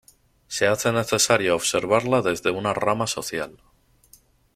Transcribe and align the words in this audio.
Se 0.47 0.65
hace 0.65 0.91
necesario 0.91 1.53
observarla 1.55 2.23
desde 2.23 2.49
una 2.49 2.73
rama 2.73 3.05
social. 3.05 3.59